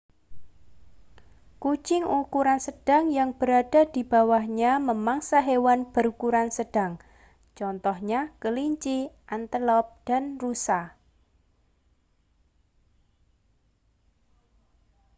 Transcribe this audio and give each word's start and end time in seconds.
kucing 1.61 2.03
ukuran 2.19 2.57
sedang 2.67 3.03
yang 3.17 3.29
berada 3.39 3.81
di 3.93 4.01
bawahnya 4.13 4.71
memangsa 4.89 5.39
hewan 5.49 5.79
berukuran 5.93 6.49
sedang 6.57 6.91
contohnya 7.59 8.21
kelinci 8.41 8.97
antelop 9.35 9.85
dan 10.09 10.23
rusa 10.41 10.97